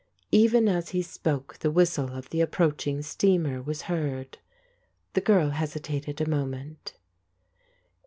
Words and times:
Even 0.31 0.67
as 0.67 0.89
he 0.89 1.03
spoke 1.03 1.59
the 1.59 1.69
whistle 1.69 2.09
of 2.15 2.31
the 2.31 2.41
approaching 2.41 3.03
steamer 3.03 3.61
was 3.61 3.83
heard. 3.83 4.39
The 5.13 5.21
girl 5.21 5.51
hesitated 5.51 6.19
a 6.19 6.27
moment. 6.27 6.95